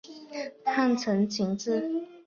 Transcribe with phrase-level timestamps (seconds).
[0.65, 1.87] 汉承秦制。